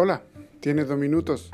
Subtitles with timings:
[0.00, 0.22] Hola,
[0.60, 1.50] tienes dos minutos.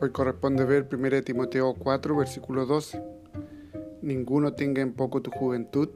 [0.00, 3.02] Hoy corresponde ver 1 Timoteo 4, versículo 12.
[4.00, 5.88] Ninguno tenga en poco tu juventud,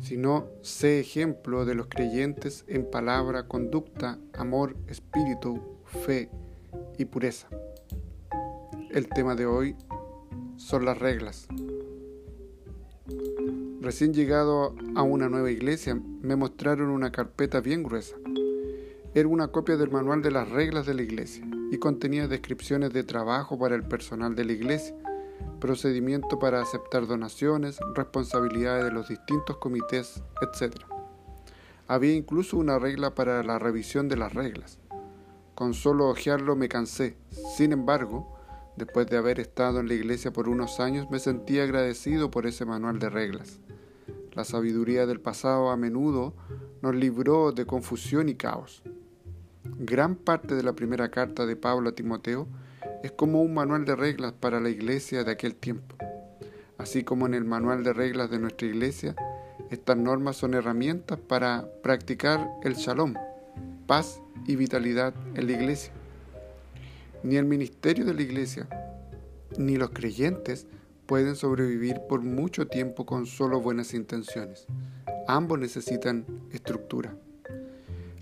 [0.00, 6.30] sino sé ejemplo de los creyentes en palabra, conducta, amor, espíritu, fe
[6.96, 7.48] y pureza.
[8.90, 9.76] El tema de hoy
[10.56, 11.48] son las reglas.
[13.82, 18.16] Recién llegado a una nueva iglesia, me mostraron una carpeta bien gruesa
[19.14, 23.04] era una copia del manual de las reglas de la iglesia y contenía descripciones de
[23.04, 24.94] trabajo para el personal de la iglesia,
[25.60, 30.74] procedimiento para aceptar donaciones, responsabilidades de los distintos comités, etc.
[31.86, 34.78] Había incluso una regla para la revisión de las reglas.
[35.54, 37.16] Con solo hojearlo me cansé.
[37.56, 38.36] Sin embargo,
[38.76, 42.64] después de haber estado en la iglesia por unos años, me sentí agradecido por ese
[42.64, 43.58] manual de reglas.
[44.34, 46.34] La sabiduría del pasado a menudo
[46.80, 48.82] nos libró de confusión y caos.
[49.78, 52.48] Gran parte de la primera carta de Pablo a Timoteo
[53.02, 55.96] es como un manual de reglas para la iglesia de aquel tiempo.
[56.78, 59.14] Así como en el manual de reglas de nuestra iglesia,
[59.70, 63.14] estas normas son herramientas para practicar el shalom,
[63.86, 65.92] paz y vitalidad en la iglesia.
[67.22, 68.68] Ni el ministerio de la iglesia,
[69.58, 70.66] ni los creyentes
[71.06, 74.66] pueden sobrevivir por mucho tiempo con solo buenas intenciones.
[75.26, 77.14] Ambos necesitan estructura.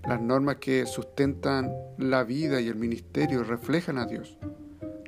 [0.05, 4.37] Las normas que sustentan la vida y el ministerio reflejan a Dios.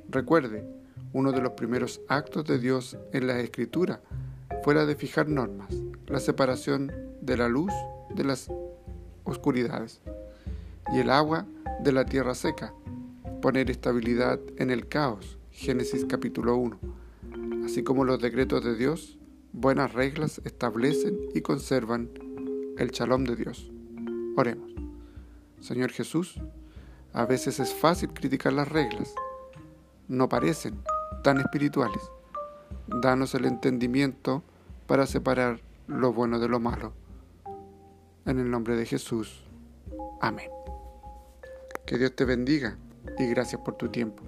[0.08, 0.64] Recuerde,
[1.12, 4.00] uno de los primeros actos de Dios en la escritura
[4.62, 5.74] fue la de fijar normas,
[6.06, 7.72] la separación de la luz
[8.14, 8.50] de las
[9.24, 10.00] oscuridades
[10.92, 11.46] y el agua
[11.82, 12.74] de la tierra seca,
[13.40, 16.78] poner estabilidad en el caos, Génesis capítulo 1.
[17.64, 19.18] Así como los decretos de Dios,
[19.52, 22.10] buenas reglas establecen y conservan
[22.78, 23.70] el shalom de Dios.
[24.36, 24.69] Oremos.
[25.60, 26.40] Señor Jesús,
[27.12, 29.14] a veces es fácil criticar las reglas.
[30.08, 30.82] No parecen
[31.22, 32.02] tan espirituales.
[32.86, 34.42] Danos el entendimiento
[34.86, 36.92] para separar lo bueno de lo malo.
[38.26, 39.44] En el nombre de Jesús.
[40.20, 40.50] Amén.
[41.86, 42.76] Que Dios te bendiga
[43.18, 44.22] y gracias por tu tiempo.